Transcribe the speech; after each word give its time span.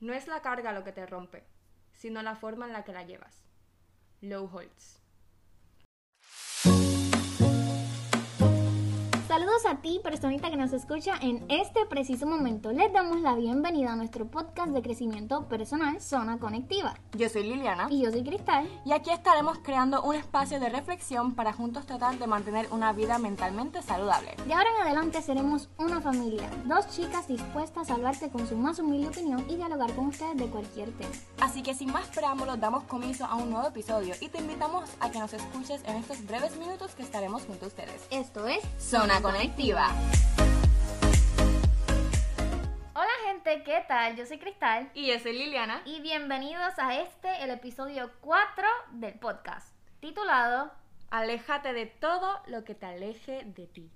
No 0.00 0.12
es 0.12 0.28
la 0.28 0.42
carga 0.42 0.72
lo 0.72 0.84
que 0.84 0.92
te 0.92 1.06
rompe, 1.06 1.44
sino 1.92 2.22
la 2.22 2.36
forma 2.36 2.66
en 2.66 2.72
la 2.72 2.84
que 2.84 2.92
la 2.92 3.02
llevas. 3.02 3.44
Low 4.20 4.48
Holtz. 4.52 5.00
Saludos 9.38 9.66
a 9.66 9.76
ti, 9.76 10.00
personita 10.02 10.50
que 10.50 10.56
nos 10.56 10.72
escucha 10.72 11.14
en 11.20 11.44
este 11.48 11.86
preciso 11.86 12.26
momento. 12.26 12.72
Les 12.72 12.92
damos 12.92 13.20
la 13.20 13.36
bienvenida 13.36 13.92
a 13.92 13.94
nuestro 13.94 14.26
podcast 14.26 14.72
de 14.72 14.82
crecimiento 14.82 15.46
personal 15.46 16.00
Zona 16.00 16.40
Conectiva. 16.40 16.96
Yo 17.12 17.28
soy 17.28 17.44
Liliana. 17.44 17.86
Y 17.88 18.02
yo 18.02 18.10
soy 18.10 18.24
Cristal. 18.24 18.68
Y 18.84 18.90
aquí 18.90 19.10
estaremos 19.10 19.60
creando 19.60 20.02
un 20.02 20.16
espacio 20.16 20.58
de 20.58 20.68
reflexión 20.70 21.36
para 21.36 21.52
juntos 21.52 21.86
tratar 21.86 22.18
de 22.18 22.26
mantener 22.26 22.66
una 22.72 22.92
vida 22.92 23.20
mentalmente 23.20 23.80
saludable. 23.80 24.34
De 24.44 24.54
ahora 24.54 24.70
en 24.74 24.82
adelante 24.82 25.22
seremos 25.22 25.68
una 25.78 26.00
familia, 26.00 26.50
dos 26.64 26.88
chicas 26.88 27.28
dispuestas 27.28 27.90
a 27.90 27.94
hablarte 27.94 28.30
con 28.30 28.44
su 28.44 28.56
más 28.56 28.80
humilde 28.80 29.06
opinión 29.06 29.46
y 29.48 29.54
dialogar 29.54 29.94
con 29.94 30.08
ustedes 30.08 30.36
de 30.36 30.48
cualquier 30.48 30.90
tema. 30.96 31.12
Así 31.40 31.62
que 31.62 31.74
sin 31.74 31.92
más 31.92 32.08
preámbulos 32.08 32.58
damos 32.58 32.82
comienzo 32.84 33.24
a 33.24 33.36
un 33.36 33.50
nuevo 33.50 33.68
episodio 33.68 34.16
y 34.20 34.30
te 34.30 34.38
invitamos 34.38 34.90
a 34.98 35.12
que 35.12 35.20
nos 35.20 35.32
escuches 35.32 35.80
en 35.84 35.94
estos 35.94 36.26
breves 36.26 36.56
minutos 36.56 36.96
que 36.96 37.04
estaremos 37.04 37.44
junto 37.44 37.66
a 37.66 37.68
ustedes. 37.68 38.04
Esto 38.10 38.48
es 38.48 38.64
Zona 38.80 39.22
Conectiva. 39.22 39.27
Hola 42.94 43.12
gente, 43.26 43.62
¿qué 43.62 43.84
tal? 43.86 44.16
Yo 44.16 44.24
soy 44.24 44.38
Cristal. 44.38 44.90
Y 44.94 45.08
yo 45.08 45.18
soy 45.18 45.34
Liliana. 45.34 45.82
Y 45.84 46.00
bienvenidos 46.00 46.78
a 46.78 46.98
este, 46.98 47.44
el 47.44 47.50
episodio 47.50 48.10
4 48.22 48.64
del 48.92 49.18
podcast, 49.18 49.76
titulado 50.00 50.72
Aléjate 51.10 51.74
de 51.74 51.84
todo 51.84 52.40
lo 52.46 52.64
que 52.64 52.74
te 52.74 52.86
aleje 52.86 53.44
de 53.44 53.66
ti. 53.66 53.90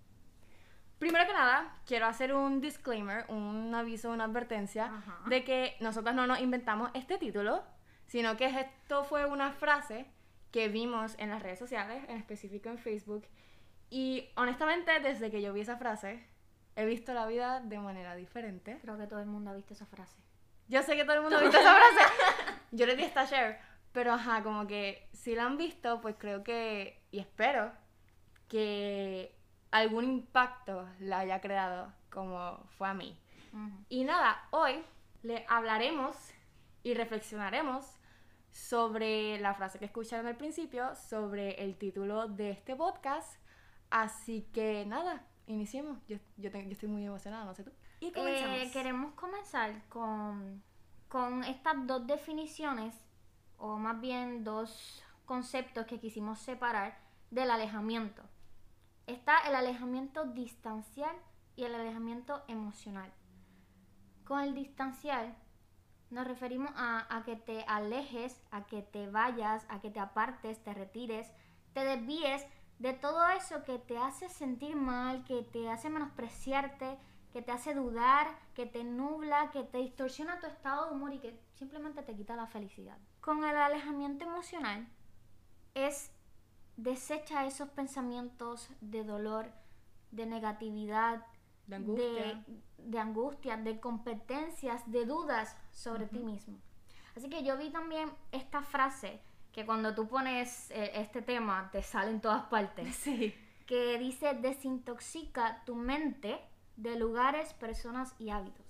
Primero 0.98 1.26
que 1.26 1.32
nada, 1.32 1.78
quiero 1.86 2.04
hacer 2.04 2.34
un 2.34 2.60
disclaimer, 2.60 3.24
un 3.28 3.74
aviso, 3.74 4.10
una 4.10 4.24
advertencia 4.24 4.84
Ajá. 4.84 5.18
de 5.30 5.44
que 5.44 5.76
nosotros 5.80 6.14
no 6.14 6.26
nos 6.26 6.40
inventamos 6.40 6.90
este 6.92 7.16
título, 7.16 7.64
sino 8.06 8.36
que 8.36 8.44
esto 8.44 9.04
fue 9.04 9.24
una 9.24 9.52
frase 9.52 10.04
que 10.50 10.68
vimos 10.68 11.14
en 11.18 11.30
las 11.30 11.42
redes 11.42 11.58
sociales, 11.58 12.04
en 12.08 12.18
específico 12.18 12.68
en 12.68 12.76
Facebook. 12.76 13.24
Y 13.92 14.30
honestamente, 14.36 15.00
desde 15.00 15.30
que 15.30 15.42
yo 15.42 15.52
vi 15.52 15.60
esa 15.60 15.76
frase, 15.76 16.26
he 16.76 16.86
visto 16.86 17.12
la 17.12 17.26
vida 17.26 17.60
de 17.60 17.78
manera 17.78 18.16
diferente. 18.16 18.78
Creo 18.80 18.96
que 18.96 19.06
todo 19.06 19.20
el 19.20 19.26
mundo 19.26 19.50
ha 19.50 19.54
visto 19.54 19.74
esa 19.74 19.84
frase. 19.84 20.16
Yo 20.66 20.82
sé 20.82 20.96
que 20.96 21.04
todo 21.04 21.16
el 21.16 21.20
mundo 21.20 21.36
ha 21.36 21.42
visto 21.42 21.58
esa 21.58 21.74
frase. 21.74 22.14
Yo 22.70 22.86
le 22.86 22.96
di 22.96 23.02
esta 23.02 23.26
share. 23.26 23.60
Pero 23.92 24.14
ajá, 24.14 24.42
como 24.42 24.66
que 24.66 25.10
si 25.12 25.34
la 25.34 25.44
han 25.44 25.58
visto, 25.58 26.00
pues 26.00 26.16
creo 26.18 26.42
que, 26.42 27.04
y 27.10 27.18
espero, 27.18 27.70
que 28.48 29.38
algún 29.70 30.04
impacto 30.04 30.88
la 30.98 31.18
haya 31.18 31.42
creado 31.42 31.92
como 32.10 32.64
fue 32.78 32.88
a 32.88 32.94
mí. 32.94 33.20
Y 33.90 34.04
nada, 34.04 34.48
hoy 34.52 34.82
le 35.22 35.44
hablaremos 35.50 36.16
y 36.82 36.94
reflexionaremos 36.94 37.98
sobre 38.50 39.38
la 39.38 39.52
frase 39.52 39.78
que 39.78 39.84
escucharon 39.84 40.26
al 40.26 40.36
principio, 40.38 40.94
sobre 40.94 41.62
el 41.62 41.76
título 41.76 42.26
de 42.26 42.52
este 42.52 42.74
podcast. 42.74 43.41
Así 43.92 44.48
que 44.54 44.86
nada, 44.86 45.26
iniciemos. 45.46 45.98
Yo, 46.08 46.16
yo, 46.38 46.50
te- 46.50 46.64
yo 46.64 46.70
estoy 46.72 46.88
muy 46.88 47.04
emocionada, 47.04 47.44
no 47.44 47.54
sé 47.54 47.62
tú. 47.62 47.72
Y 48.00 48.10
comenzamos. 48.10 48.56
Eh, 48.58 48.70
queremos 48.72 49.12
comenzar 49.14 49.86
con, 49.90 50.62
con 51.08 51.44
estas 51.44 51.86
dos 51.86 52.06
definiciones, 52.06 52.94
o 53.58 53.76
más 53.76 54.00
bien 54.00 54.44
dos 54.44 55.04
conceptos 55.26 55.84
que 55.86 56.00
quisimos 56.00 56.38
separar 56.40 56.98
del 57.30 57.50
alejamiento. 57.50 58.22
Está 59.06 59.40
el 59.46 59.54
alejamiento 59.54 60.24
distancial 60.24 61.14
y 61.54 61.64
el 61.64 61.74
alejamiento 61.74 62.42
emocional. 62.48 63.12
Con 64.24 64.40
el 64.40 64.54
distancial 64.54 65.36
nos 66.10 66.26
referimos 66.26 66.70
a, 66.76 67.14
a 67.14 67.24
que 67.24 67.36
te 67.36 67.62
alejes, 67.68 68.40
a 68.50 68.64
que 68.64 68.80
te 68.80 69.06
vayas, 69.10 69.66
a 69.68 69.80
que 69.80 69.90
te 69.90 70.00
apartes, 70.00 70.62
te 70.64 70.72
retires, 70.72 71.30
te 71.74 71.84
desvíes 71.84 72.46
de 72.82 72.92
todo 72.94 73.28
eso 73.28 73.62
que 73.62 73.78
te 73.78 73.96
hace 73.96 74.28
sentir 74.28 74.74
mal, 74.74 75.22
que 75.22 75.44
te 75.44 75.70
hace 75.70 75.88
menospreciarte, 75.88 76.98
que 77.32 77.40
te 77.40 77.52
hace 77.52 77.74
dudar, 77.74 78.26
que 78.54 78.66
te 78.66 78.82
nubla, 78.82 79.52
que 79.52 79.62
te 79.62 79.78
distorsiona 79.78 80.40
tu 80.40 80.46
estado 80.48 80.86
de 80.86 80.96
humor 80.96 81.14
y 81.14 81.20
que 81.20 81.38
simplemente 81.54 82.02
te 82.02 82.16
quita 82.16 82.34
la 82.34 82.48
felicidad. 82.48 82.98
Con 83.20 83.44
el 83.44 83.56
alejamiento 83.56 84.24
emocional 84.24 84.88
es 85.74 86.10
desecha 86.76 87.46
esos 87.46 87.68
pensamientos 87.68 88.68
de 88.80 89.04
dolor, 89.04 89.52
de 90.10 90.26
negatividad, 90.26 91.24
De 91.68 91.76
angustia. 91.76 92.04
de, 92.08 92.44
de 92.78 92.98
angustia, 92.98 93.56
de 93.58 93.78
competencias, 93.78 94.82
de 94.90 95.06
dudas 95.06 95.56
sobre 95.70 96.06
ti 96.06 96.18
mismo. 96.18 96.58
Así 97.16 97.30
que 97.30 97.44
yo 97.44 97.56
vi 97.56 97.70
también 97.70 98.10
esta 98.32 98.60
frase 98.60 99.20
que 99.52 99.66
cuando 99.66 99.94
tú 99.94 100.08
pones 100.08 100.70
eh, 100.70 100.92
este 100.94 101.22
tema 101.22 101.68
te 101.72 101.82
sale 101.82 102.10
en 102.10 102.20
todas 102.20 102.44
partes, 102.44 102.94
Sí. 103.04 103.34
que 103.66 103.98
dice 103.98 104.34
desintoxica 104.34 105.62
tu 105.64 105.74
mente 105.74 106.40
de 106.76 106.96
lugares, 106.96 107.52
personas 107.54 108.14
y 108.18 108.30
hábitos. 108.30 108.64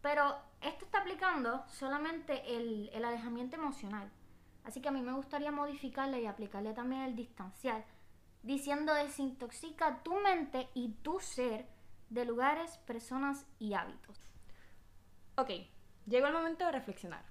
Pero 0.00 0.36
esto 0.60 0.84
está 0.84 0.98
aplicando 0.98 1.64
solamente 1.68 2.56
el, 2.56 2.90
el 2.92 3.04
alejamiento 3.04 3.56
emocional. 3.56 4.10
Así 4.64 4.80
que 4.80 4.88
a 4.88 4.92
mí 4.92 5.02
me 5.02 5.12
gustaría 5.12 5.50
modificarle 5.52 6.20
y 6.22 6.26
aplicarle 6.26 6.72
también 6.72 7.02
el 7.02 7.14
distancial, 7.16 7.84
diciendo 8.42 8.94
desintoxica 8.94 10.02
tu 10.02 10.14
mente 10.20 10.68
y 10.74 10.88
tu 11.02 11.20
ser 11.20 11.66
de 12.10 12.24
lugares, 12.24 12.78
personas 12.78 13.46
y 13.58 13.74
hábitos. 13.74 14.18
Ok, 15.36 15.50
llegó 16.06 16.26
el 16.28 16.32
momento 16.32 16.64
de 16.64 16.72
reflexionar. 16.72 17.24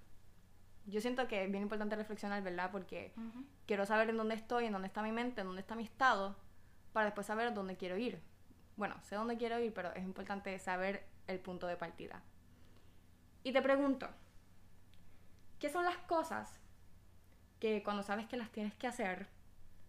Yo 0.86 1.00
siento 1.00 1.28
que 1.28 1.44
es 1.44 1.52
bien 1.52 1.64
importante 1.64 1.96
reflexionar, 1.96 2.44
¿verdad? 2.44 2.70
Porque 2.72 3.14
quiero 3.66 3.86
saber 3.86 4.10
en 4.10 4.18
dónde 4.18 4.36
estoy, 4.36 4.66
en 4.66 4.74
dónde 4.74 4.88
está 4.88 5.02
mi 5.02 5.12
mente, 5.12 5.42
en 5.42 5.48
dónde 5.48 5.62
está 5.62 5.76
mi 5.76 5.84
estado, 5.84 6.36
para 6.92 7.06
después 7.06 7.28
saber 7.28 7.54
dónde 7.54 7.78
quiero 7.78 7.98
ir. 7.98 8.22
Bueno, 8.76 8.96
sé 9.04 9.16
dónde 9.16 9.38
quiero 9.38 9.60
ir, 9.60 9.74
pero 9.74 9.94
es 9.94 10.04
importante 10.04 10.58
saber 10.60 11.06
el 11.28 11.40
punto 11.40 11.68
de 11.68 11.78
partida. 11.78 12.22
Y 13.44 13.54
te 13.54 13.62
pregunto, 13.62 14.08
¿qué 15.60 15.70
son 15.70 15.86
las 15.86 15.98
cosas 16.00 16.60
que 17.60 17.82
cuando 17.84 18.04
sabes 18.04 18.28
que 18.28 18.38
las 18.38 18.52
tienes 18.52 18.74
que 18.76 18.88
hacer 18.88 19.28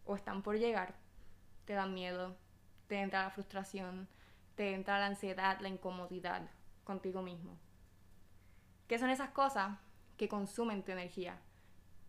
o 0.05 0.15
están 0.15 0.43
por 0.43 0.59
llegar, 0.59 0.95
te 1.65 1.73
dan 1.73 1.95
miedo, 1.95 2.37
te 2.87 3.01
entra 3.01 3.23
la 3.23 3.31
frustración, 3.31 4.09
te 4.55 4.75
entra 4.75 5.01
la 5.01 5.07
ansiedad, 5.07 5.59
la 5.61 5.69
incomodidad 5.69 6.49
contigo 6.85 7.23
mismo? 7.23 7.59
¿Qué 8.87 8.99
son 8.99 9.11
esas 9.11 9.31
cosas 9.31 9.79
que 10.17 10.29
consumen 10.29 10.83
tu 10.83 10.93
energía? 10.93 11.41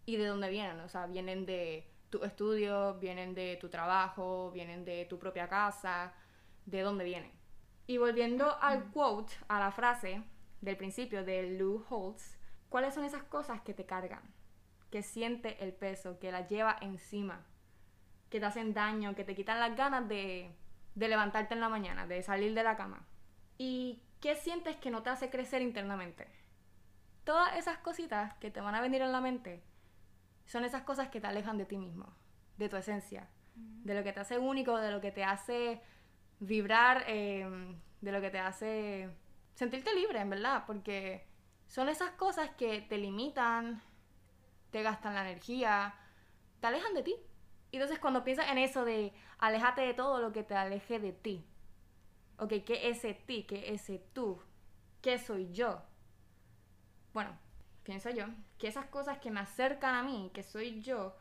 ¿Y 0.05 0.17
de 0.17 0.25
dónde 0.25 0.49
vienen? 0.49 0.79
O 0.81 0.89
sea, 0.89 1.07
vienen 1.07 1.45
de 1.45 1.89
tu 2.09 2.23
estudio, 2.23 2.95
vienen 2.95 3.33
de 3.33 3.57
tu 3.57 3.69
trabajo, 3.69 4.51
vienen 4.51 4.85
de 4.85 5.05
tu 5.05 5.19
propia 5.19 5.49
casa, 5.49 6.13
¿de 6.65 6.81
dónde 6.81 7.03
vienen? 7.03 7.31
Y 7.87 7.97
volviendo 7.97 8.57
al 8.61 8.91
quote, 8.91 9.33
a 9.47 9.59
la 9.59 9.71
frase 9.71 10.23
del 10.61 10.77
principio 10.77 11.23
de 11.23 11.57
Lou 11.57 11.83
Holtz, 11.89 12.37
¿cuáles 12.69 12.93
son 12.93 13.05
esas 13.05 13.23
cosas 13.23 13.61
que 13.61 13.73
te 13.73 13.85
cargan? 13.85 14.21
Que 14.89 15.03
siente 15.03 15.63
el 15.63 15.73
peso, 15.73 16.19
que 16.19 16.31
la 16.31 16.47
lleva 16.47 16.77
encima, 16.81 17.45
que 18.29 18.39
te 18.39 18.45
hacen 18.45 18.73
daño, 18.73 19.15
que 19.15 19.23
te 19.23 19.35
quitan 19.35 19.59
las 19.59 19.75
ganas 19.75 20.07
de, 20.07 20.51
de 20.95 21.07
levantarte 21.07 21.53
en 21.53 21.59
la 21.59 21.69
mañana, 21.69 22.07
de 22.07 22.23
salir 22.23 22.53
de 22.53 22.63
la 22.63 22.75
cama. 22.75 23.05
¿Y 23.57 24.01
qué 24.19 24.35
sientes 24.35 24.75
que 24.77 24.89
no 24.89 25.03
te 25.03 25.09
hace 25.09 25.29
crecer 25.29 25.61
internamente? 25.61 26.27
Todas 27.25 27.57
esas 27.57 27.79
cositas 27.79 28.35
que 28.35 28.51
te 28.51 28.61
van 28.61 28.75
a 28.75 28.81
venir 28.81 29.01
en 29.01 29.11
la 29.11 29.19
mente 29.19 29.63
son 30.45 30.63
esas 30.63 30.83
cosas 30.83 31.09
que 31.09 31.19
te 31.19 31.27
alejan 31.27 31.57
de 31.57 31.65
ti 31.65 31.77
mismo, 31.77 32.13
de 32.57 32.69
tu 32.69 32.77
esencia, 32.77 33.27
de 33.55 33.95
lo 33.95 34.03
que 34.03 34.13
te 34.13 34.19
hace 34.19 34.37
único, 34.37 34.77
de 34.77 34.91
lo 34.91 35.01
que 35.01 35.11
te 35.11 35.23
hace 35.23 35.81
vibrar, 36.39 37.03
eh, 37.07 37.75
de 38.01 38.11
lo 38.11 38.21
que 38.21 38.29
te 38.29 38.39
hace 38.39 39.09
sentirte 39.55 39.93
libre, 39.95 40.19
en 40.19 40.29
verdad, 40.29 40.63
porque 40.67 41.25
son 41.67 41.89
esas 41.89 42.11
cosas 42.11 42.51
que 42.51 42.81
te 42.81 42.97
limitan, 42.97 43.81
te 44.69 44.83
gastan 44.83 45.15
la 45.15 45.27
energía, 45.27 45.95
te 46.59 46.67
alejan 46.67 46.93
de 46.93 47.03
ti. 47.03 47.15
Y 47.71 47.77
entonces 47.77 47.97
cuando 47.99 48.23
piensas 48.23 48.49
en 48.51 48.59
eso 48.59 48.85
de 48.85 49.13
aléjate 49.39 49.81
de 49.81 49.93
todo 49.93 50.19
lo 50.19 50.31
que 50.31 50.43
te 50.43 50.55
aleje 50.55 50.99
de 50.99 51.11
ti, 51.11 51.43
ok, 52.37 52.49
¿qué 52.65 52.89
es 52.89 52.97
ese 52.97 53.13
ti? 53.15 53.43
¿Qué 53.43 53.73
es 53.73 53.81
ese 53.81 53.99
tú? 54.13 54.39
¿Qué 55.01 55.17
soy 55.17 55.51
yo? 55.51 55.81
Bueno, 57.15 57.31
pienso 57.83 58.09
yo 58.09 58.25
que 58.57 58.67
esas 58.67 58.87
cosas 58.87 59.19
que 59.19 59.31
me 59.31 59.39
acercan 59.39 59.95
a 59.95 60.03
mí, 60.03 60.29
que 60.33 60.43
soy 60.43 60.81
yo, 60.81 61.15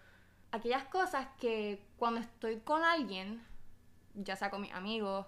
aquellas 0.51 0.83
cosas 0.87 1.29
que 1.39 1.87
cuando 1.97 2.19
estoy 2.19 2.59
con 2.63 2.83
alguien, 2.83 3.41
ya 4.15 4.35
sea 4.35 4.51
con 4.51 4.63
mis 4.63 4.73
amigos 4.73 5.25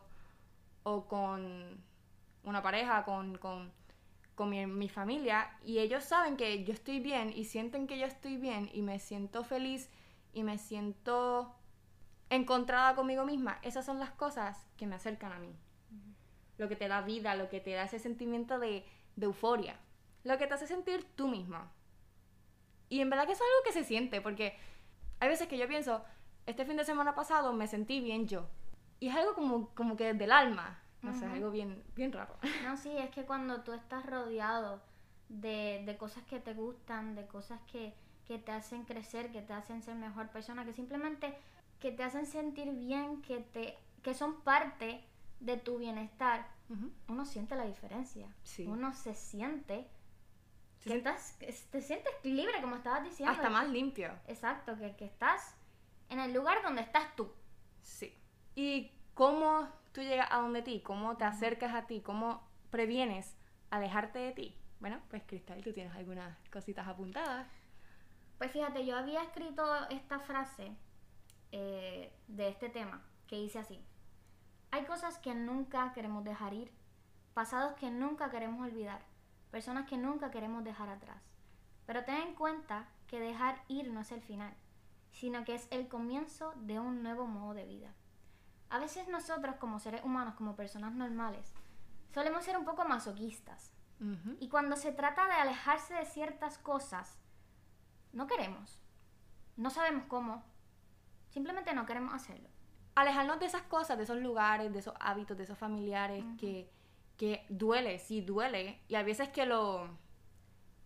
o 0.82 1.06
con 1.06 1.80
una 2.42 2.62
pareja, 2.64 3.04
con, 3.04 3.38
con, 3.38 3.72
con 4.34 4.50
mi, 4.50 4.66
mi 4.66 4.88
familia, 4.88 5.56
y 5.64 5.78
ellos 5.78 6.02
saben 6.02 6.36
que 6.36 6.64
yo 6.64 6.72
estoy 6.72 6.98
bien 6.98 7.32
y 7.32 7.44
sienten 7.44 7.86
que 7.86 7.96
yo 7.96 8.06
estoy 8.06 8.36
bien 8.36 8.68
y 8.72 8.82
me 8.82 8.98
siento 8.98 9.44
feliz 9.44 9.88
y 10.32 10.42
me 10.42 10.58
siento 10.58 11.54
encontrada 12.28 12.96
conmigo 12.96 13.24
misma, 13.24 13.60
esas 13.62 13.86
son 13.86 14.00
las 14.00 14.10
cosas 14.10 14.66
que 14.76 14.88
me 14.88 14.96
acercan 14.96 15.30
a 15.30 15.38
mí. 15.38 15.54
Lo 16.58 16.68
que 16.68 16.74
te 16.74 16.88
da 16.88 17.02
vida, 17.02 17.36
lo 17.36 17.48
que 17.50 17.60
te 17.60 17.70
da 17.74 17.84
ese 17.84 18.00
sentimiento 18.00 18.58
de, 18.58 18.84
de 19.14 19.26
euforia. 19.26 19.78
Lo 20.26 20.38
que 20.38 20.46
te 20.46 20.54
hace 20.54 20.66
sentir 20.66 21.04
tú 21.14 21.28
mismo. 21.28 21.58
Y 22.88 23.00
en 23.00 23.10
verdad 23.10 23.26
que 23.26 23.32
es 23.32 23.40
algo 23.40 23.64
que 23.64 23.72
se 23.72 23.84
siente, 23.84 24.20
porque 24.20 24.56
hay 25.20 25.28
veces 25.28 25.48
que 25.48 25.58
yo 25.58 25.68
pienso, 25.68 26.04
este 26.46 26.64
fin 26.64 26.76
de 26.76 26.84
semana 26.84 27.14
pasado 27.14 27.52
me 27.52 27.66
sentí 27.66 28.00
bien 28.00 28.26
yo. 28.26 28.48
Y 28.98 29.08
es 29.08 29.14
algo 29.14 29.34
como, 29.34 29.68
como 29.70 29.96
que 29.96 30.14
del 30.14 30.32
alma. 30.32 30.80
No 31.02 31.14
sé, 31.14 31.26
algo 31.26 31.52
bien, 31.52 31.84
bien 31.94 32.12
raro. 32.12 32.34
No, 32.64 32.76
sí, 32.76 32.90
es 32.96 33.10
que 33.10 33.24
cuando 33.24 33.62
tú 33.62 33.72
estás 33.72 34.04
rodeado 34.04 34.82
de, 35.28 35.82
de 35.86 35.96
cosas 35.96 36.24
que 36.24 36.40
te 36.40 36.52
gustan, 36.52 37.14
de 37.14 37.26
cosas 37.26 37.60
que, 37.70 37.94
que 38.26 38.38
te 38.38 38.50
hacen 38.50 38.84
crecer, 38.84 39.30
que 39.30 39.42
te 39.42 39.52
hacen 39.52 39.82
ser 39.82 39.94
mejor 39.94 40.30
persona, 40.30 40.64
que 40.64 40.72
simplemente 40.72 41.38
que 41.78 41.92
te 41.92 42.02
hacen 42.02 42.26
sentir 42.26 42.72
bien, 42.72 43.22
que, 43.22 43.38
te, 43.38 43.78
que 44.02 44.14
son 44.14 44.40
parte 44.40 45.04
de 45.38 45.56
tu 45.56 45.78
bienestar, 45.78 46.48
uno 47.06 47.24
siente 47.24 47.54
la 47.54 47.64
diferencia. 47.64 48.26
Uno 48.66 48.92
se 48.92 49.14
siente 49.14 49.86
estás, 50.94 51.38
te 51.38 51.80
sientes 51.80 52.12
libre, 52.22 52.60
como 52.60 52.76
estabas 52.76 53.04
diciendo. 53.04 53.32
Hasta 53.32 53.50
más 53.50 53.68
limpio. 53.68 54.12
Exacto, 54.26 54.76
que, 54.78 54.94
que 54.96 55.04
estás 55.04 55.56
en 56.08 56.20
el 56.20 56.32
lugar 56.32 56.62
donde 56.62 56.82
estás 56.82 57.14
tú. 57.16 57.32
Sí. 57.82 58.16
¿Y 58.54 58.92
cómo 59.14 59.68
tú 59.92 60.02
llegas 60.02 60.28
a 60.30 60.38
donde 60.38 60.62
ti? 60.62 60.80
¿Cómo 60.80 61.16
te 61.16 61.24
acercas 61.24 61.74
a 61.74 61.86
ti? 61.86 62.00
¿Cómo 62.00 62.46
previenes 62.70 63.36
alejarte 63.70 64.18
de 64.18 64.32
ti? 64.32 64.56
Bueno, 64.80 65.00
pues 65.08 65.22
Cristal, 65.26 65.62
tú 65.62 65.72
tienes 65.72 65.94
algunas 65.94 66.36
cositas 66.50 66.86
apuntadas. 66.86 67.46
Pues 68.38 68.52
fíjate, 68.52 68.84
yo 68.84 68.96
había 68.96 69.22
escrito 69.22 69.64
esta 69.88 70.20
frase 70.20 70.76
eh, 71.52 72.12
de 72.28 72.48
este 72.48 72.68
tema 72.68 73.02
que 73.26 73.36
dice 73.36 73.58
así. 73.58 73.82
Hay 74.70 74.84
cosas 74.84 75.18
que 75.18 75.34
nunca 75.34 75.92
queremos 75.94 76.24
dejar 76.24 76.52
ir, 76.52 76.70
pasados 77.32 77.74
que 77.74 77.90
nunca 77.90 78.30
queremos 78.30 78.66
olvidar, 78.66 79.00
personas 79.56 79.88
que 79.88 79.96
nunca 79.96 80.30
queremos 80.30 80.64
dejar 80.64 80.90
atrás. 80.90 81.22
Pero 81.86 82.04
ten 82.04 82.16
en 82.16 82.34
cuenta 82.34 82.86
que 83.06 83.18
dejar 83.18 83.62
ir 83.68 83.90
no 83.90 84.00
es 84.00 84.12
el 84.12 84.20
final, 84.20 84.52
sino 85.12 85.46
que 85.46 85.54
es 85.54 85.66
el 85.70 85.88
comienzo 85.88 86.52
de 86.56 86.78
un 86.78 87.02
nuevo 87.02 87.26
modo 87.26 87.54
de 87.54 87.64
vida. 87.64 87.94
A 88.68 88.78
veces 88.78 89.08
nosotros 89.08 89.56
como 89.56 89.80
seres 89.80 90.04
humanos, 90.04 90.34
como 90.34 90.56
personas 90.56 90.92
normales, 90.92 91.54
solemos 92.12 92.44
ser 92.44 92.58
un 92.58 92.66
poco 92.66 92.84
masoquistas. 92.84 93.72
Y 94.40 94.50
cuando 94.50 94.76
se 94.76 94.92
trata 94.92 95.24
de 95.24 95.32
alejarse 95.32 95.94
de 95.94 96.04
ciertas 96.04 96.58
cosas, 96.58 97.18
no 98.12 98.26
queremos. 98.26 98.82
No 99.56 99.70
sabemos 99.70 100.04
cómo. 100.06 100.44
Simplemente 101.30 101.72
no 101.72 101.86
queremos 101.86 102.12
hacerlo 102.12 102.50
alejarnos 102.96 103.38
de 103.38 103.46
esas 103.46 103.62
cosas, 103.62 103.96
de 103.98 104.04
esos 104.04 104.16
lugares, 104.16 104.72
de 104.72 104.78
esos 104.80 104.94
hábitos, 104.98 105.36
de 105.36 105.44
esos 105.44 105.58
familiares 105.58 106.24
que, 106.38 106.68
que 107.16 107.44
duele, 107.48 107.98
sí 107.98 108.20
duele. 108.20 108.80
Y 108.88 108.94
a 108.94 109.02
veces 109.02 109.28
que 109.30 109.46
lo 109.46 109.88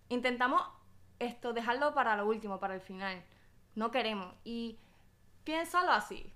intentamos 0.08 0.62
esto, 1.18 1.52
dejarlo 1.52 1.94
para 1.94 2.16
lo 2.16 2.26
último, 2.26 2.58
para 2.58 2.74
el 2.74 2.80
final. 2.80 3.22
No 3.74 3.90
queremos. 3.90 4.34
Y 4.44 4.78
piénsalo 5.44 5.92
así. 5.92 6.32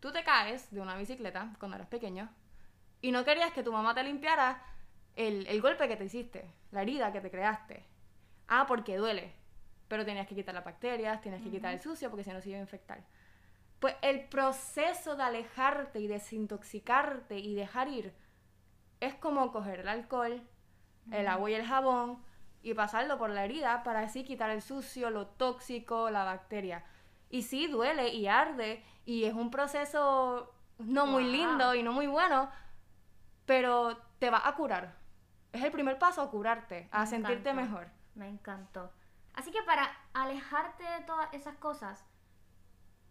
Tú 0.00 0.12
te 0.12 0.24
caes 0.24 0.70
de 0.70 0.80
una 0.80 0.96
bicicleta 0.96 1.52
cuando 1.58 1.76
eras 1.76 1.88
pequeño 1.88 2.30
y 3.02 3.12
no 3.12 3.24
querías 3.24 3.52
que 3.52 3.62
tu 3.62 3.72
mamá 3.72 3.94
te 3.94 4.02
limpiara 4.02 4.62
el, 5.16 5.46
el 5.46 5.60
golpe 5.60 5.88
que 5.88 5.96
te 5.96 6.04
hiciste, 6.04 6.50
la 6.70 6.82
herida 6.82 7.12
que 7.12 7.20
te 7.20 7.30
creaste. 7.30 7.84
Ah, 8.48 8.64
porque 8.66 8.96
duele. 8.96 9.32
Pero 9.88 10.04
tenías 10.04 10.26
que 10.26 10.34
quitar 10.34 10.54
las 10.54 10.64
bacterias, 10.64 11.20
tienes 11.20 11.42
que 11.42 11.50
quitar 11.50 11.74
el 11.74 11.80
sucio 11.80 12.10
porque 12.10 12.24
si 12.24 12.30
no 12.30 12.40
se 12.40 12.50
iba 12.50 12.58
a 12.58 12.62
infectar. 12.62 13.02
Pues 13.80 13.96
el 14.02 14.28
proceso 14.28 15.16
de 15.16 15.22
alejarte 15.22 16.00
y 16.00 16.06
desintoxicarte 16.06 17.38
y 17.38 17.54
dejar 17.54 17.88
ir 17.88 18.12
es 19.00 19.14
como 19.14 19.52
coger 19.52 19.80
el 19.80 19.88
alcohol, 19.88 20.42
el 21.10 21.26
agua 21.26 21.50
y 21.50 21.54
el 21.54 21.66
jabón 21.66 22.22
y 22.62 22.74
pasarlo 22.74 23.18
por 23.18 23.30
la 23.30 23.44
herida 23.44 23.82
para 23.82 24.00
así 24.00 24.24
quitar 24.24 24.50
el 24.50 24.62
sucio, 24.62 25.10
lo 25.10 25.26
tóxico, 25.26 26.10
la 26.10 26.24
bacteria. 26.24 26.84
Y 27.30 27.42
sí, 27.42 27.66
duele 27.66 28.08
y 28.08 28.26
arde 28.26 28.84
y 29.04 29.24
es 29.24 29.34
un 29.34 29.50
proceso 29.50 30.54
no 30.78 31.06
muy 31.06 31.24
lindo 31.24 31.74
y 31.74 31.82
no 31.82 31.92
muy 31.92 32.06
bueno, 32.06 32.50
pero 33.46 33.96
te 34.18 34.30
va 34.30 34.46
a 34.46 34.54
curar. 34.54 34.96
Es 35.52 35.62
el 35.62 35.72
primer 35.72 35.98
paso 35.98 36.22
a 36.22 36.30
curarte, 36.30 36.88
a 36.92 37.06
sentirte 37.06 37.52
mejor. 37.54 37.88
Me 38.14 38.28
encantó. 38.28 38.92
Así 39.34 39.50
que 39.50 39.62
para 39.62 39.90
alejarte 40.12 40.84
de 40.84 41.00
todas 41.06 41.32
esas 41.32 41.56
cosas, 41.56 42.04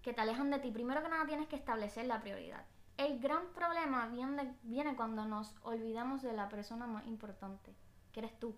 que 0.02 0.14
te 0.14 0.22
alejan 0.22 0.50
de 0.50 0.60
ti, 0.60 0.72
primero 0.72 1.02
que 1.02 1.10
nada 1.10 1.26
tienes 1.26 1.48
que 1.48 1.56
establecer 1.56 2.06
la 2.06 2.22
prioridad. 2.22 2.66
El 3.00 3.18
gran 3.22 3.54
problema 3.54 4.08
viene, 4.08 4.58
viene 4.64 4.94
cuando 4.94 5.24
nos 5.24 5.56
olvidamos 5.64 6.22
de 6.22 6.34
la 6.34 6.50
persona 6.50 6.86
más 6.86 7.08
importante, 7.08 7.74
que 8.12 8.20
eres 8.20 8.38
tú. 8.42 8.54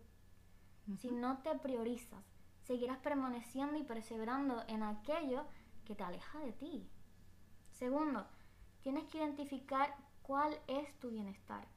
Si 0.98 1.12
no 1.12 1.44
te 1.44 1.54
priorizas, 1.60 2.26
seguirás 2.64 2.98
permaneciendo 2.98 3.78
y 3.78 3.84
perseverando 3.84 4.64
en 4.68 4.82
aquello 4.82 5.46
que 5.86 5.94
te 5.94 6.04
aleja 6.04 6.40
de 6.40 6.54
ti. 6.54 6.90
Segundo, 7.70 8.26
tienes 8.82 9.04
que 9.10 9.20
identificar 9.20 9.96
cuál 10.24 10.60
es 10.66 11.00
tu 11.00 11.12
bienestar. 11.12 11.68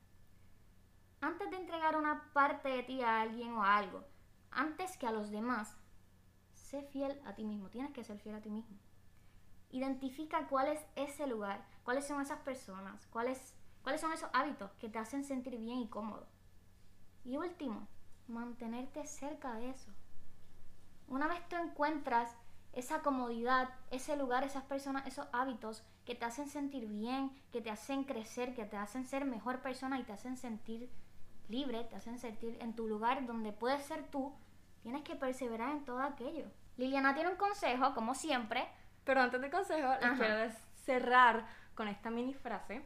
Antes 1.20 1.50
de 1.50 1.58
entregar 1.58 1.98
una 1.98 2.32
parte 2.32 2.70
de 2.70 2.82
ti 2.82 3.02
a 3.02 3.20
alguien 3.20 3.52
o 3.52 3.62
a 3.62 3.76
algo, 3.76 4.04
antes 4.50 4.96
que 4.96 5.06
a 5.06 5.12
los 5.12 5.30
demás, 5.30 5.76
sé 6.54 6.80
fiel 6.84 7.20
a 7.26 7.34
ti 7.34 7.44
mismo. 7.44 7.68
Tienes 7.68 7.92
que 7.92 8.04
ser 8.04 8.18
fiel 8.20 8.36
a 8.36 8.40
ti 8.40 8.48
mismo. 8.48 8.78
Identifica 9.74 10.46
cuál 10.46 10.68
es 10.68 10.80
ese 10.94 11.26
lugar, 11.26 11.66
cuáles 11.82 12.06
son 12.06 12.20
esas 12.20 12.38
personas, 12.38 13.08
cuáles, 13.08 13.56
cuáles 13.82 14.00
son 14.00 14.12
esos 14.12 14.30
hábitos 14.32 14.70
que 14.74 14.88
te 14.88 15.00
hacen 15.00 15.24
sentir 15.24 15.58
bien 15.58 15.80
y 15.80 15.88
cómodo. 15.88 16.28
Y 17.24 17.38
último, 17.38 17.88
mantenerte 18.28 19.04
cerca 19.04 19.52
de 19.54 19.70
eso. 19.70 19.90
Una 21.08 21.26
vez 21.26 21.40
tú 21.48 21.56
encuentras 21.56 22.36
esa 22.72 23.02
comodidad, 23.02 23.68
ese 23.90 24.16
lugar, 24.16 24.44
esas 24.44 24.62
personas, 24.62 25.08
esos 25.08 25.26
hábitos 25.32 25.82
que 26.04 26.14
te 26.14 26.24
hacen 26.24 26.48
sentir 26.48 26.86
bien, 26.86 27.32
que 27.50 27.60
te 27.60 27.72
hacen 27.72 28.04
crecer, 28.04 28.54
que 28.54 28.66
te 28.66 28.76
hacen 28.76 29.04
ser 29.04 29.24
mejor 29.24 29.60
persona 29.60 29.98
y 29.98 30.04
te 30.04 30.12
hacen 30.12 30.36
sentir 30.36 30.88
libre, 31.48 31.82
te 31.82 31.96
hacen 31.96 32.20
sentir 32.20 32.56
en 32.60 32.76
tu 32.76 32.86
lugar 32.86 33.26
donde 33.26 33.50
puedes 33.50 33.84
ser 33.84 34.06
tú, 34.06 34.32
tienes 34.84 35.02
que 35.02 35.16
perseverar 35.16 35.72
en 35.72 35.84
todo 35.84 36.00
aquello. 36.00 36.46
Liliana 36.76 37.12
tiene 37.14 37.30
un 37.30 37.36
consejo, 37.36 37.92
como 37.92 38.14
siempre, 38.14 38.68
pero 39.04 39.20
antes 39.20 39.40
del 39.40 39.50
consejo, 39.50 39.88
les 40.00 40.18
quiero 40.18 40.52
cerrar 40.84 41.46
con 41.74 41.88
esta 41.88 42.10
mini 42.10 42.34
frase. 42.34 42.82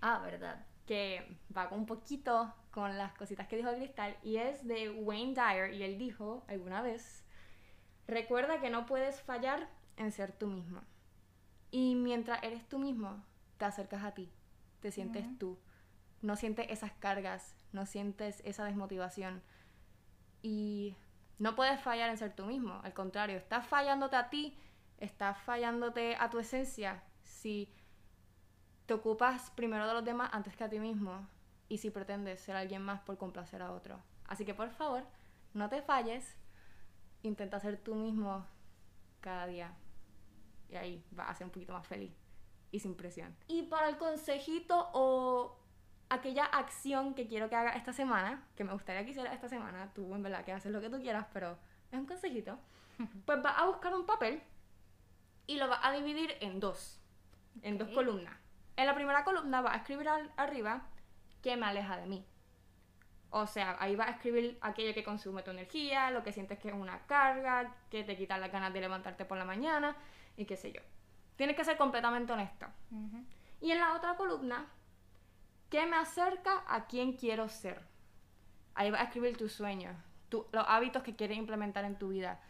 Ah, 0.00 0.18
verdad. 0.18 0.66
Que 0.86 1.38
va 1.56 1.68
un 1.70 1.86
poquito 1.86 2.52
con 2.70 2.98
las 2.98 3.14
cositas 3.14 3.46
que 3.46 3.56
dijo 3.56 3.72
Cristal. 3.72 4.16
Y 4.22 4.36
es 4.36 4.66
de 4.66 4.90
Wayne 4.90 5.34
Dyer. 5.34 5.72
Y 5.72 5.82
él 5.82 5.98
dijo 5.98 6.44
alguna 6.48 6.82
vez: 6.82 7.24
Recuerda 8.06 8.60
que 8.60 8.70
no 8.70 8.86
puedes 8.86 9.22
fallar 9.22 9.68
en 9.96 10.12
ser 10.12 10.32
tú 10.32 10.48
mismo. 10.48 10.82
Y 11.70 11.94
mientras 11.94 12.42
eres 12.42 12.68
tú 12.68 12.78
mismo, 12.78 13.24
te 13.58 13.64
acercas 13.64 14.04
a 14.04 14.12
ti. 14.12 14.30
Te 14.80 14.90
sientes 14.90 15.26
tú. 15.38 15.58
No 16.20 16.36
sientes 16.36 16.66
esas 16.68 16.92
cargas. 16.92 17.54
No 17.72 17.86
sientes 17.86 18.42
esa 18.44 18.64
desmotivación. 18.64 19.42
Y 20.42 20.96
no 21.38 21.54
puedes 21.54 21.80
fallar 21.80 22.10
en 22.10 22.18
ser 22.18 22.34
tú 22.34 22.44
mismo. 22.44 22.80
Al 22.84 22.92
contrario, 22.92 23.36
estás 23.36 23.66
fallándote 23.66 24.16
a 24.16 24.28
ti 24.30 24.58
estás 24.98 25.38
fallándote 25.38 26.16
a 26.16 26.30
tu 26.30 26.38
esencia 26.38 27.02
si 27.22 27.72
te 28.86 28.94
ocupas 28.94 29.50
primero 29.50 29.86
de 29.86 29.94
los 29.94 30.04
demás 30.04 30.30
antes 30.32 30.56
que 30.56 30.64
a 30.64 30.68
ti 30.68 30.78
mismo 30.78 31.26
y 31.68 31.78
si 31.78 31.90
pretendes 31.90 32.40
ser 32.40 32.56
alguien 32.56 32.82
más 32.82 33.00
por 33.00 33.16
complacer 33.16 33.62
a 33.62 33.72
otro. 33.72 34.00
Así 34.26 34.44
que 34.44 34.54
por 34.54 34.70
favor, 34.70 35.04
no 35.54 35.68
te 35.68 35.82
falles, 35.82 36.36
intenta 37.22 37.60
ser 37.60 37.78
tú 37.78 37.94
mismo 37.94 38.46
cada 39.20 39.46
día 39.46 39.74
y 40.68 40.76
ahí 40.76 41.04
vas 41.10 41.30
a 41.30 41.34
ser 41.34 41.46
un 41.46 41.52
poquito 41.52 41.72
más 41.72 41.86
feliz 41.86 42.12
y 42.70 42.80
sin 42.80 42.94
presión. 42.94 43.34
Y 43.48 43.62
para 43.62 43.88
el 43.88 43.96
consejito 43.96 44.90
o 44.92 45.58
aquella 46.08 46.44
acción 46.44 47.14
que 47.14 47.26
quiero 47.26 47.48
que 47.48 47.56
haga 47.56 47.72
esta 47.72 47.92
semana, 47.92 48.46
que 48.56 48.64
me 48.64 48.72
gustaría 48.72 49.04
que 49.04 49.12
hiciera 49.12 49.32
esta 49.32 49.48
semana, 49.48 49.92
tú 49.94 50.14
en 50.14 50.22
verdad 50.22 50.44
que 50.44 50.52
haces 50.52 50.72
lo 50.72 50.80
que 50.80 50.90
tú 50.90 51.00
quieras, 51.00 51.26
pero 51.32 51.56
es 51.90 51.98
un 51.98 52.06
consejito, 52.06 52.58
pues 53.26 53.42
vas 53.42 53.54
a 53.56 53.66
buscar 53.66 53.94
un 53.94 54.04
papel 54.04 54.42
y 55.46 55.56
lo 55.56 55.68
va 55.68 55.80
a 55.86 55.92
dividir 55.92 56.36
en 56.40 56.60
dos, 56.60 57.00
en 57.62 57.78
dos 57.78 57.88
columnas. 57.90 58.34
En 58.76 58.86
la 58.86 58.94
primera 58.94 59.24
columna 59.24 59.60
va 59.60 59.72
a 59.72 59.76
escribir 59.76 60.08
arriba 60.36 60.82
qué 61.42 61.56
me 61.56 61.66
aleja 61.66 61.96
de 61.96 62.06
mí. 62.06 62.26
O 63.30 63.46
sea, 63.46 63.76
ahí 63.80 63.96
va 63.96 64.04
a 64.04 64.10
escribir 64.10 64.58
aquello 64.60 64.94
que 64.94 65.02
consume 65.02 65.42
tu 65.42 65.50
energía, 65.50 66.10
lo 66.10 66.22
que 66.22 66.32
sientes 66.32 66.58
que 66.58 66.68
es 66.68 66.74
una 66.74 67.04
carga, 67.06 67.74
que 67.90 68.04
te 68.04 68.16
quita 68.16 68.38
las 68.38 68.52
ganas 68.52 68.72
de 68.72 68.80
levantarte 68.80 69.24
por 69.24 69.36
la 69.36 69.44
mañana 69.44 69.96
y 70.36 70.44
qué 70.44 70.56
sé 70.56 70.72
yo. 70.72 70.80
Tienes 71.36 71.56
que 71.56 71.64
ser 71.64 71.76
completamente 71.76 72.32
honesto. 72.32 72.66
Y 73.60 73.72
en 73.72 73.80
la 73.80 73.94
otra 73.94 74.16
columna, 74.16 74.66
¿qué 75.68 75.84
me 75.86 75.96
acerca 75.96 76.62
a 76.68 76.86
quién 76.86 77.14
quiero 77.14 77.48
ser? 77.48 77.82
Ahí 78.76 78.90
va 78.90 79.00
a 79.00 79.04
escribir 79.04 79.36
tus 79.36 79.52
sueños, 79.52 79.96
los 80.30 80.64
hábitos 80.68 81.02
que 81.02 81.16
quieres 81.16 81.36
implementar 81.36 81.84
en 81.84 81.98
tu 81.98 82.10
vida 82.10 82.40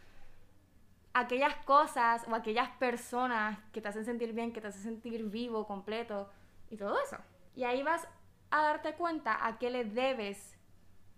aquellas 1.15 1.55
cosas 1.63 2.27
o 2.27 2.35
aquellas 2.35 2.69
personas 2.71 3.57
que 3.71 3.79
te 3.79 3.87
hacen 3.87 4.03
sentir 4.03 4.33
bien, 4.33 4.51
que 4.51 4.59
te 4.59 4.67
hacen 4.67 4.83
sentir 4.83 5.23
vivo, 5.29 5.65
completo 5.65 6.29
y 6.69 6.75
todo 6.75 7.01
eso. 7.01 7.17
Y 7.55 7.63
ahí 7.63 7.83
vas 7.83 8.05
a 8.51 8.61
darte 8.61 8.95
cuenta 8.95 9.47
a 9.47 9.57
qué 9.57 9.69
le 9.69 9.85
debes 9.85 10.57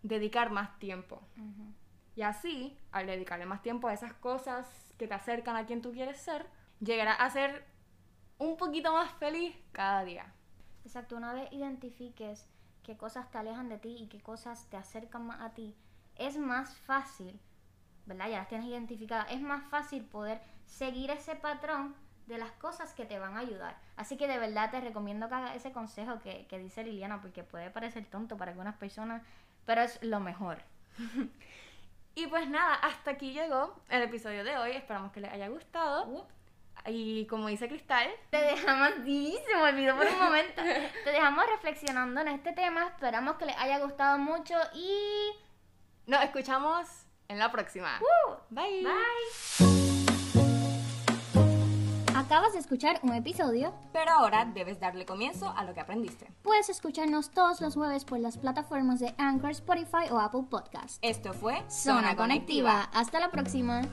dedicar 0.03 0.51
más 0.51 0.77
tiempo. 0.77 1.19
Y 2.15 2.21
así, 2.21 2.77
al 2.91 3.07
dedicarle 3.07 3.47
más 3.47 3.63
tiempo 3.63 3.87
a 3.87 3.93
esas 3.93 4.13
cosas 4.13 4.67
que 4.99 5.07
te 5.07 5.15
acercan 5.15 5.55
a 5.55 5.65
quien 5.65 5.81
tú 5.81 5.91
quieres 5.91 6.19
ser, 6.21 6.45
llegarás 6.79 7.17
a 7.19 7.31
ser 7.31 7.65
un 8.37 8.55
poquito 8.55 8.93
más 8.93 9.11
feliz 9.13 9.55
cada 9.71 10.03
día. 10.03 10.31
Exacto, 10.85 11.17
una 11.17 11.33
vez 11.33 11.51
identifiques 11.51 12.45
qué 12.83 12.95
cosas 12.97 13.31
te 13.31 13.39
alejan 13.39 13.67
de 13.67 13.79
ti 13.79 13.97
y 13.99 14.07
qué 14.09 14.21
cosas 14.21 14.69
te 14.69 14.77
acercan 14.77 15.25
más 15.25 15.41
a 15.41 15.55
ti, 15.55 15.75
es 16.15 16.37
más 16.37 16.77
fácil, 16.77 17.39
¿verdad? 18.07 18.29
Ya 18.29 18.39
las 18.39 18.47
tienes 18.47 18.67
identificadas, 18.67 19.27
es 19.31 19.41
más 19.41 19.63
fácil 19.69 20.03
poder 20.03 20.41
seguir 20.65 21.11
ese 21.11 21.35
patrón 21.35 21.95
de 22.25 22.37
las 22.37 22.51
cosas 22.53 22.93
que 22.93 23.05
te 23.05 23.19
van 23.19 23.37
a 23.37 23.39
ayudar. 23.39 23.77
Así 23.95 24.17
que 24.17 24.27
de 24.27 24.37
verdad 24.37 24.71
te 24.71 24.81
recomiendo 24.81 25.29
que 25.29 25.35
hagas 25.35 25.55
ese 25.55 25.71
consejo 25.71 26.19
que, 26.19 26.45
que 26.47 26.59
dice 26.59 26.83
Liliana, 26.83 27.21
porque 27.21 27.43
puede 27.43 27.69
parecer 27.69 28.05
tonto 28.05 28.35
para 28.37 28.51
algunas 28.51 28.75
personas, 28.75 29.21
pero 29.65 29.81
es 29.81 30.01
lo 30.03 30.19
mejor. 30.19 30.57
Y 32.17 32.25
pues 32.25 32.49
nada, 32.49 32.73
hasta 32.73 33.11
aquí 33.11 33.31
llegó 33.31 33.75
el 33.89 34.01
episodio 34.01 34.43
de 34.43 34.57
hoy. 34.57 34.71
Esperamos 34.71 35.11
que 35.11 35.21
les 35.21 35.31
haya 35.31 35.49
gustado. 35.49 36.25
Y 36.87 37.27
como 37.27 37.47
dice 37.47 37.67
Cristal, 37.67 38.09
Te 38.31 38.37
dejamos, 38.37 38.89
sí, 39.05 39.37
se 39.47 39.55
me 39.55 39.61
olvidó 39.61 39.95
por 39.95 40.07
un 40.07 40.17
momento. 40.23 40.63
Te 41.03 41.11
dejamos 41.11 41.45
reflexionando 41.45 42.19
en 42.21 42.29
este 42.29 42.53
tema. 42.53 42.87
Esperamos 42.87 43.35
que 43.35 43.45
les 43.45 43.55
haya 43.57 43.77
gustado 43.77 44.17
mucho 44.17 44.55
y. 44.73 45.29
nos 46.07 46.23
escuchamos 46.23 47.06
en 47.27 47.39
la 47.39 47.51
próxima. 47.51 47.99
Bye. 48.49 48.83
Bye. 48.83 50.07
Acabas 52.15 52.53
de 52.53 52.59
escuchar 52.59 52.99
un 53.03 53.13
episodio, 53.13 53.73
pero 53.93 54.11
ahora 54.11 54.43
debes 54.45 54.79
darle 54.79 55.05
comienzo 55.05 55.53
a 55.55 55.63
lo 55.63 55.73
que 55.73 55.79
aprendiste. 55.79 56.27
Puedes 56.41 56.67
escucharnos 56.67 57.29
todos 57.29 57.61
los 57.61 57.75
jueves 57.75 58.05
por 58.05 58.19
las 58.19 58.37
plataformas 58.37 58.99
de 58.99 59.13
Anchor, 59.17 59.51
Spotify 59.51 60.11
o 60.11 60.19
Apple 60.19 60.45
Podcast. 60.49 60.97
Esto 61.01 61.33
fue 61.33 61.63
Zona, 61.69 62.15
Conectiva. 62.15 62.89
Hasta 62.93 63.19
la 63.19 63.29
próxima. 63.29 63.83